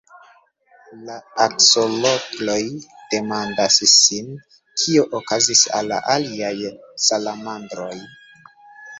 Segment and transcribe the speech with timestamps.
[1.07, 2.63] La aksolotloj
[3.11, 4.31] demandas sin
[4.83, 6.55] kio okazis al la aliaj
[7.09, 7.93] salamandroj.